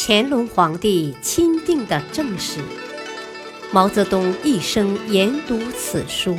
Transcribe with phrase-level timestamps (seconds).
[0.00, 2.60] 乾隆皇帝钦定的正史。
[3.72, 6.38] 毛泽东一生研读此书。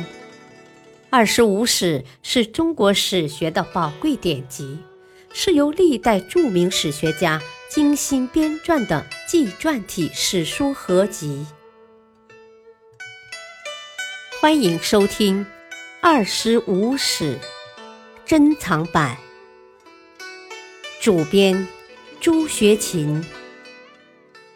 [1.10, 4.78] 二十五史是中国史学的宝贵典籍，
[5.34, 7.38] 是由历代著名史学家
[7.68, 11.44] 精心编撰的纪传体史书合集。
[14.40, 15.44] 欢迎收听
[16.00, 17.38] 《二十五史
[18.24, 19.18] 珍藏版》，
[21.02, 21.68] 主编
[22.20, 23.22] 朱学勤，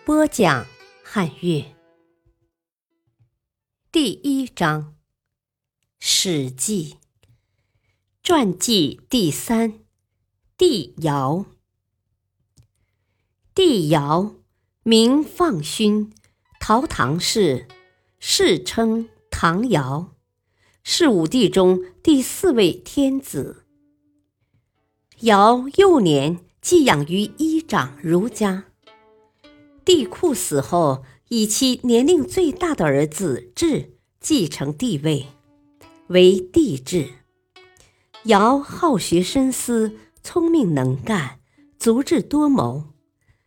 [0.07, 0.67] 播讲
[1.03, 1.65] 汉乐。
[3.91, 4.83] 第一章。
[5.99, 6.99] 《史记》
[8.23, 9.79] 传记第三，
[10.59, 11.47] 帝尧。
[13.55, 14.35] 帝尧
[14.83, 16.13] 名放勋，
[16.61, 17.67] 陶唐氏，
[18.19, 20.15] 世称唐尧，
[20.83, 23.65] 是武帝中第四位天子。
[25.21, 28.67] 尧幼年寄养于一长儒家。
[29.85, 35.27] 帝喾死后，以其年龄最大的儿子智继承帝位。
[36.09, 37.11] 为帝制。
[38.25, 41.41] 尧好学深思，聪明能干，
[41.79, 42.85] 足智多谋。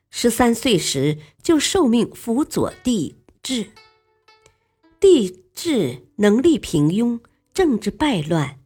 [0.09, 3.72] 十三岁时就受命辅佐帝制。
[4.99, 7.19] 帝制能力平庸，
[7.53, 8.59] 政治败乱，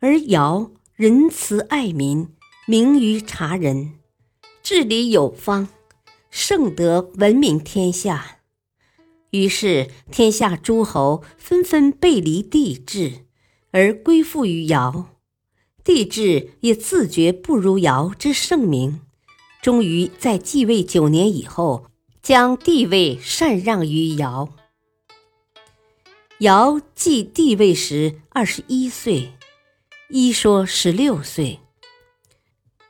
[0.00, 2.28] 而尧仁慈爱民，
[2.66, 3.94] 明于察人，
[4.62, 5.68] 治理有方，
[6.36, 8.38] 圣德闻名天下。
[9.30, 13.24] 于是天下诸侯纷纷背离帝制。
[13.70, 15.10] 而归附于尧，
[15.84, 19.00] 帝制也自觉不如尧之盛名，
[19.62, 21.86] 终于在继位九年以后，
[22.20, 24.48] 将帝位禅让于尧。
[26.40, 29.34] 尧继帝位时二十一岁，
[30.08, 31.60] 一说十六岁，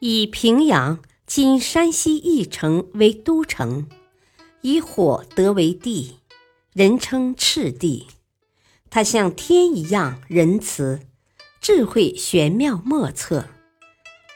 [0.00, 1.00] 以平阳
[1.36, 3.88] （今山西翼城）为都城，
[4.60, 6.18] 以火得为帝，
[6.72, 8.06] 人称赤帝。
[8.88, 11.00] 他像天一样仁慈，
[11.60, 13.48] 智慧玄妙莫测。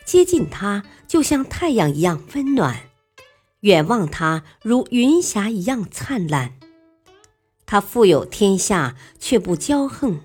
[0.04, 2.74] 接近他，就像太阳一样温暖；
[3.60, 6.58] 远望他，如云霞一样灿烂。
[7.64, 10.16] 他富有天下，却不骄横；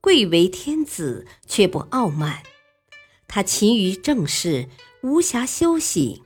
[0.00, 2.42] 贵为天子，却不傲慢。
[3.28, 4.68] 他勤于政事，
[5.04, 6.22] 无暇休息，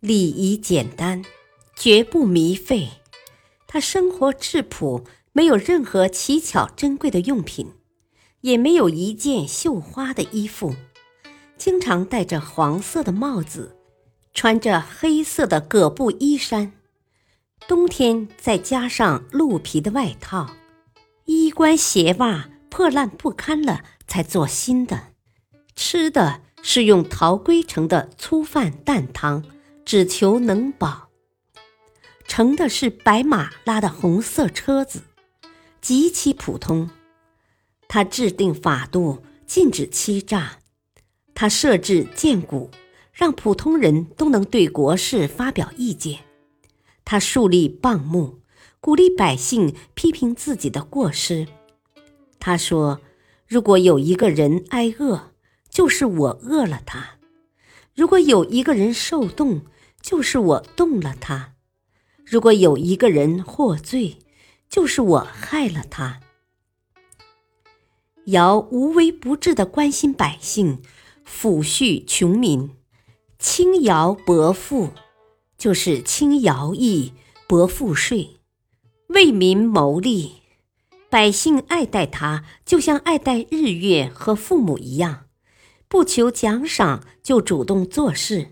[0.00, 1.22] 礼仪简单，
[1.76, 2.88] 绝不糜费。
[3.68, 5.04] 他生活质朴。
[5.30, 7.74] 没有任何奇巧珍贵的用品，
[8.40, 10.74] 也没有一件绣花的衣服，
[11.56, 13.76] 经常戴着黄色的帽子，
[14.34, 16.72] 穿着黑色的葛布衣衫，
[17.68, 20.56] 冬天再加上鹿皮的外套，
[21.26, 25.12] 衣冠鞋袜破烂不堪了才做新的，
[25.76, 26.40] 吃的
[26.70, 29.42] 是用陶龟盛的粗饭淡汤，
[29.86, 31.08] 只求能饱，
[32.26, 35.00] 乘的是白马拉的红色车子。
[35.80, 36.90] 极其普通，
[37.88, 40.58] 他制定法度，禁止欺诈；
[41.34, 42.70] 他设置谏股，
[43.14, 46.18] 让普通人都能对国事发表意见；
[47.02, 48.40] 他树立谤目，
[48.78, 51.48] 鼓励百姓批评自己的过失。
[52.38, 53.00] 他说
[53.48, 55.30] ：“如果有一个人挨饿，
[55.78, 57.20] 就是我饿了他；
[57.94, 59.60] 如果有一个人受冻，
[60.02, 61.52] 就是我冻了他；
[62.24, 64.18] 如果有一个人获罪。”
[64.68, 66.20] 就是我害了他。
[68.26, 70.82] 尧无微不至的关心百姓，
[71.24, 72.72] 抚恤穷民，
[73.38, 74.90] 轻徭薄赋，
[75.56, 77.12] 就是轻徭役、
[77.46, 78.40] 薄赋税，
[79.10, 80.42] 为民谋利。
[81.08, 85.27] 百姓爱戴他，就像爱戴日月和父母一样，
[85.88, 88.48] 不求奖赏就主动做事，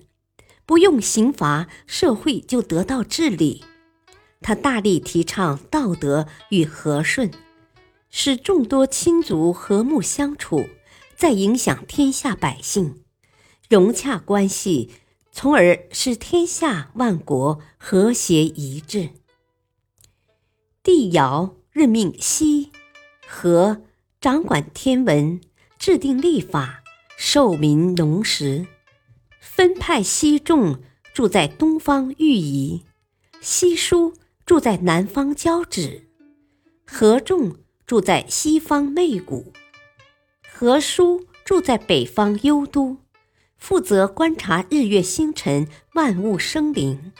[0.64, 3.64] 不用刑罚，社会就得到治理。
[4.40, 7.30] 他大力提倡道德与和顺，
[8.08, 10.66] 使众多亲族和睦相处，
[11.14, 13.02] 再影响天下百姓，
[13.68, 14.90] 融洽关系，
[15.30, 19.10] 从而使天下万国和谐一致。
[20.82, 22.70] 帝尧任命羲
[23.26, 23.82] 和
[24.20, 25.40] 掌管天文，
[25.78, 26.82] 制定历法，
[27.16, 28.66] 授民农时，
[29.40, 30.80] 分派西众
[31.14, 32.82] 住在东方御夷，
[33.40, 34.14] 西书。
[34.46, 36.06] 住在南方交趾，
[36.86, 39.52] 合仲住在西方媚谷，
[40.54, 42.98] 何叔住在北方幽都，
[43.58, 47.10] 负责观察日月星辰、万物生灵，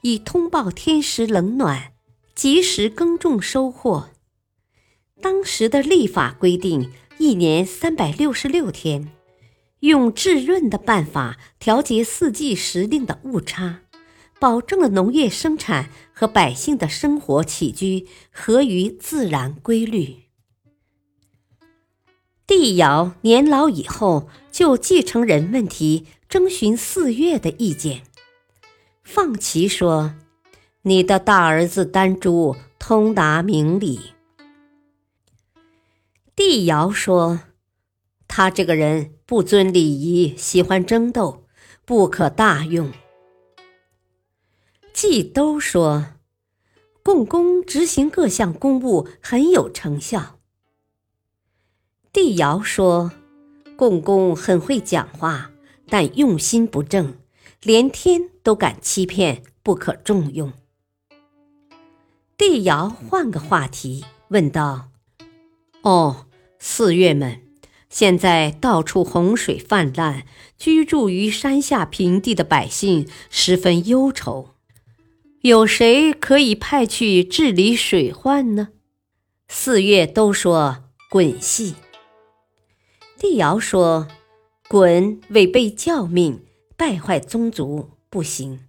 [0.00, 1.92] 以通报天时冷暖，
[2.34, 4.08] 及时耕种收获。
[5.20, 9.12] 当时的历法规定，一年三百六十六天，
[9.82, 13.82] 用制润的办法调节四季时令的误差。
[14.40, 20.22] 保证了农业生产和百姓的生活起居合于自然规律。
[22.44, 28.02] 帝尧年老以后，就继承人问题征询四岳的意见。
[29.04, 30.14] 放奇说
[30.82, 34.00] ：“你的大儿子丹朱通达明理。”
[36.34, 37.42] 帝尧说
[38.34, 41.44] ：“他这个人不尊礼仪，喜欢争斗，
[41.84, 42.90] 不可大用。”
[44.94, 46.14] 季都说
[47.04, 50.38] ：“共工执行各项公务很有成效。”
[52.10, 53.12] 帝尧说
[53.76, 55.50] ：“共工很会讲话，
[55.86, 57.18] 但用心不正，
[57.62, 60.50] 连天都敢欺骗，不可重用。”
[62.38, 64.88] 帝尧换个话题问道
[65.84, 66.24] ：“哦，
[66.58, 67.42] 四岳们，
[67.92, 70.24] 现在到处洪水泛滥，
[70.56, 74.54] 居住于山下平地的百姓十分忧愁，
[75.42, 78.68] 有谁可以派去治理水患呢？”
[79.46, 81.74] 四月都说：“鲧系。”
[83.20, 84.08] 帝尧说
[84.70, 86.46] ：“鲧违背教命，
[86.78, 88.60] 败坏宗族，不行。”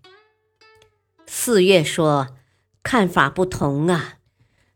[1.25, 2.35] 四月说
[2.83, 4.15] ：“看法不同啊，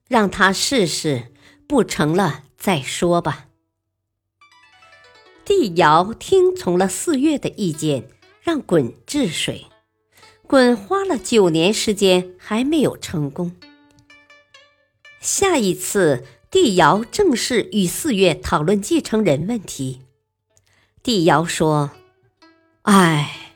[0.07, 1.33] 让他试试，
[1.67, 3.46] 不成了再说吧。”
[5.47, 8.09] 帝尧听从了四岳的意见，
[8.41, 9.67] 让鲧治水。
[10.45, 13.53] 鲧花了九年时间还没有成功。
[15.21, 16.25] 下一次。
[16.49, 19.99] 帝尧正式与四岳讨论继承人问题。
[21.03, 21.91] 帝尧说
[22.83, 23.53] ：“哎，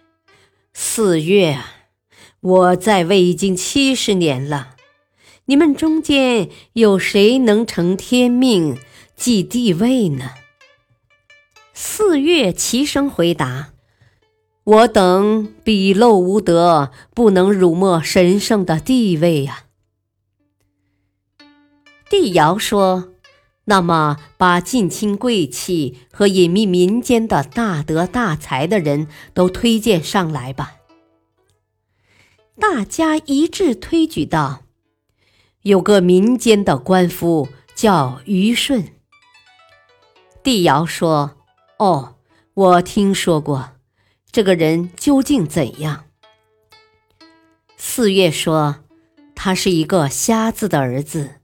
[0.74, 1.58] 四岳，
[2.42, 4.76] 我在位已经七十年了，
[5.46, 8.78] 你们中间有谁能承天命
[9.16, 10.32] 继帝位呢？”
[11.84, 13.74] 四岳齐声回答
[14.64, 19.64] ：“我等鄙陋无德，不能辱没神圣的地位呀。”
[22.08, 23.14] 帝尧说
[23.66, 30.76] ：“那么，把近亲贵戚和隐秘民间的大德大才的人都推荐上来吧。”
[32.62, 34.62] 大家一致推举道
[35.64, 38.94] ：“有个民间的官夫叫虞舜。”
[40.44, 41.38] 帝尧说
[41.82, 42.14] ：“哦，
[42.54, 43.72] 我听说过，
[44.32, 46.04] 这个人究竟怎样？”
[47.76, 48.84] 四月说
[49.34, 51.38] ：“他是一个瞎子的儿子。”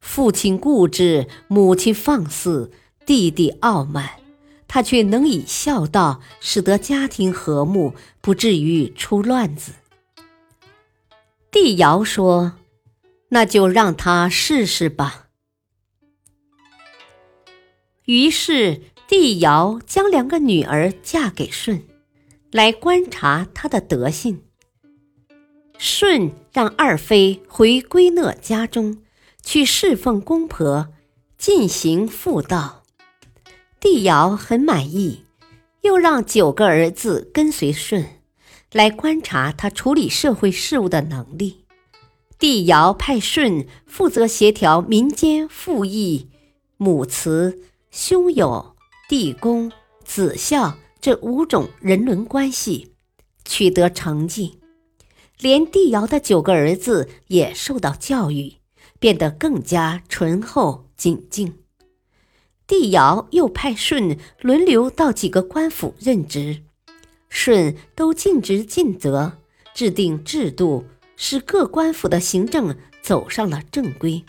[0.00, 2.70] 父亲固执，母亲放肆，
[3.04, 4.08] 弟弟傲慢，
[4.68, 9.72] 他却能以孝道使得家庭和睦，不至于出乱子。
[11.50, 12.52] 帝尧说
[13.30, 15.26] ：“那就让他试试吧。”
[18.06, 21.82] 于是帝尧将两个女儿嫁给舜，
[22.50, 24.42] 来观察他的德性。
[25.78, 28.98] 舜让二妃回归讷家中。
[29.44, 30.86] 去侍奉公婆，
[31.36, 32.84] 进行妇道。
[33.80, 35.24] 帝尧很满意，
[35.80, 38.20] 又让九个儿子跟随舜，
[38.70, 41.64] 来观察他处理社会事务的能力。
[42.38, 46.28] 帝尧派舜负责协调民间父义、
[46.76, 47.58] 母慈、
[47.90, 48.71] 兄友、
[49.12, 49.70] 弟恭、
[50.02, 52.94] 子孝这五种人伦关系，
[53.44, 54.58] 取得成绩。
[55.38, 58.54] 连帝尧的九个儿子也受到教育。
[58.98, 61.58] 变得更加醇厚谨敬。
[62.66, 66.62] 帝尧又派舜轮流到几个官府任职，
[67.28, 69.40] 舜都尽职尽责，
[69.74, 74.24] 制定制度，使各官府的行政走上了正规。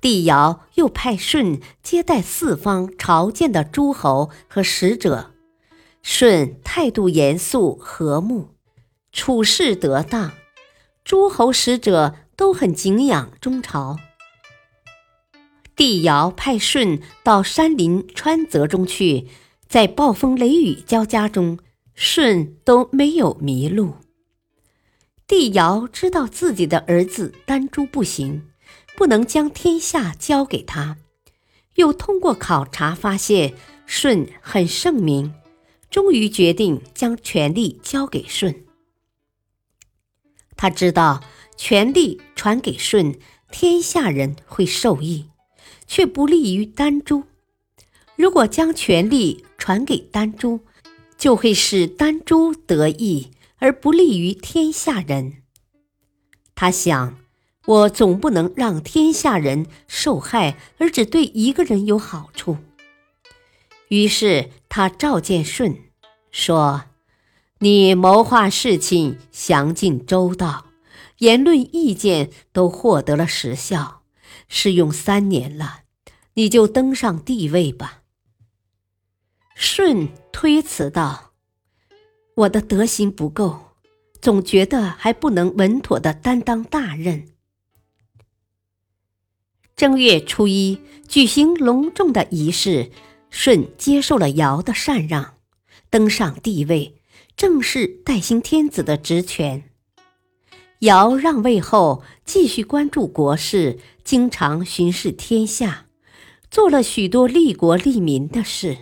[0.00, 5.32] 帝尧又派舜接待四方朝见的诸侯和使者，
[6.02, 8.48] 舜态度严肃和睦，
[9.12, 10.32] 处事得当，
[11.04, 12.16] 诸侯使者。
[12.40, 13.98] 都很敬仰中朝。
[15.76, 19.28] 帝尧派舜到山林川泽中去，
[19.68, 21.58] 在暴风雷雨交加中，
[21.94, 23.96] 舜都没有迷路。
[25.26, 28.46] 帝尧知道自己的儿子丹朱不行，
[28.96, 30.98] 不能将天下交给他，
[31.74, 33.54] 又通过考察发现
[33.86, 35.34] 舜很圣明，
[35.90, 38.64] 终于决定将权力交给舜。
[40.56, 41.22] 他知道。
[41.56, 43.18] 权力传给舜，
[43.50, 45.26] 天下人会受益，
[45.86, 47.24] 却不利于丹朱。
[48.16, 50.60] 如果将权力传给丹朱，
[51.18, 55.42] 就会使丹朱得益，而不利于天下人。
[56.54, 57.18] 他想，
[57.66, 62.56] 我总不能让天下人受害，而只对一个人有好处。
[63.88, 65.76] 于是他召见舜，
[66.30, 66.84] 说
[67.60, 70.66] ：“你谋划事情详尽周到，
[71.18, 74.02] 言论意见都获得了实效，
[74.48, 75.80] 试用三年了，
[76.34, 78.02] 你就登上帝位吧。”
[79.54, 81.32] 舜推辞道
[82.34, 83.74] ：“我的德行不够，
[84.22, 87.28] 总觉得还不能稳妥的担当大任。”
[89.80, 92.90] 正月初一举行隆重的仪式，
[93.30, 95.36] 舜接受了尧的禅让，
[95.88, 96.96] 登上帝位，
[97.34, 99.70] 正式代行天子的职权。
[100.80, 105.86] 尧让位后，继续关注国事，经常巡视天下，
[106.50, 108.76] 做了许多利国利民的事。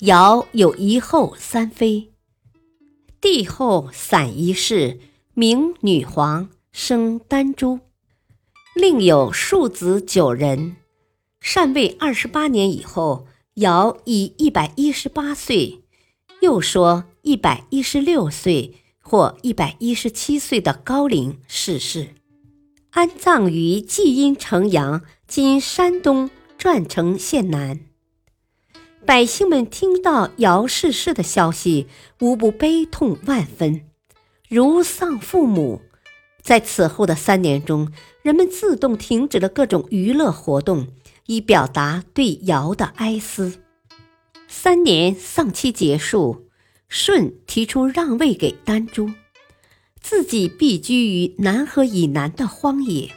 [0.00, 2.12] 尧有一后三妃，
[3.18, 5.00] 帝后散一氏，
[5.32, 7.80] 名女皇，生丹朱。
[8.78, 10.76] 另有庶子九人，
[11.40, 15.80] 禅位二十八年以后，尧以一百一十八岁，
[16.40, 22.10] 又说一百一十六岁或一百一十七岁的高龄逝世，
[22.90, 27.80] 安葬于济阴城阳（今山东转城县南）。
[29.04, 31.88] 百姓们听到尧逝世的消息，
[32.20, 33.80] 无不悲痛万分，
[34.48, 35.82] 如丧父母。
[36.48, 40.88] 在此后的三年中，人们自动停止了各种娱乐活动，
[41.26, 43.60] 以表达对尧的哀思。
[44.48, 46.48] 三年丧期结束，
[46.88, 49.10] 舜提出让位给丹朱，
[50.00, 53.12] 自己避居于南河以南的荒野。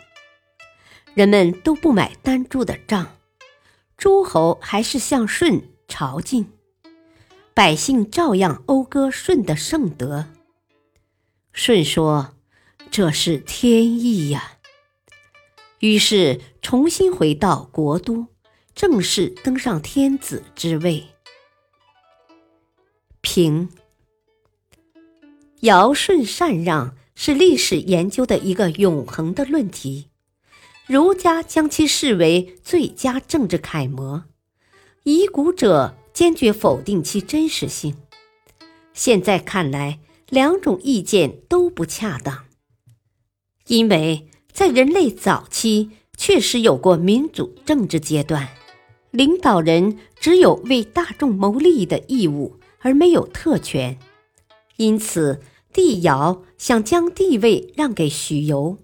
[1.13, 3.15] 人们都不买丹朱的账，
[3.95, 6.47] 诸侯还是向舜朝觐，
[7.53, 10.25] 百姓照样讴歌舜的圣德。
[11.53, 12.33] 舜说。
[12.91, 14.57] 这是天意呀！
[15.79, 18.27] 于是重新回到国都，
[18.75, 21.05] 正式登上天子之位。
[23.21, 23.69] 平
[25.61, 30.09] 尧舜禅让是历史研究的一个永恒的论题，
[30.85, 34.25] 儒家将其视为最佳政治楷模，
[35.03, 37.95] 遗古者坚决否定其真实性。
[38.91, 42.50] 现在看来，两种意见都不恰当。
[43.71, 48.49] 因为在人类早期确实有过民主政治阶段，
[49.11, 53.97] 领导人只有为大众谋利益的义务，而没有特权。
[54.75, 55.39] 因此，
[55.71, 58.77] 帝尧想将帝位让给许由，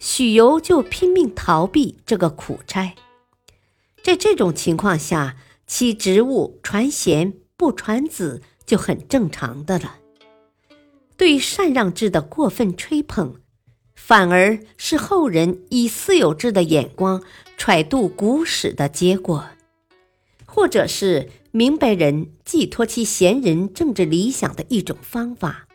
[0.00, 2.94] 许由就拼命逃避这个苦差。
[4.02, 5.36] 在这种情况下，
[5.66, 9.96] 其职务传贤不传子就很正常的了。
[11.18, 13.41] 对禅让制的过分吹捧。
[14.04, 17.22] 反而是后人以私有制的眼光
[17.56, 19.46] 揣度古史的结果，
[20.44, 25.68] 或者是明白人寄托其贤人政治理想的一种方法。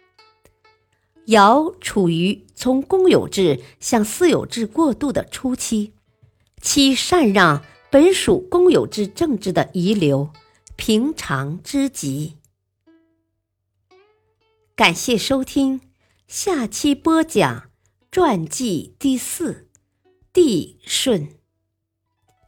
[1.27, 5.93] 尧处于从公有制向私有制过渡的初期，
[6.61, 10.29] 其禅让本属公有制政治的遗留，
[10.75, 12.35] 平常之极。
[14.75, 15.79] 感谢收听，
[16.27, 17.66] 下期播讲。
[18.09, 19.69] 传记第四，
[20.33, 21.37] 帝舜。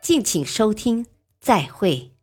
[0.02, 1.06] 敬请收听，
[1.40, 2.16] 再会。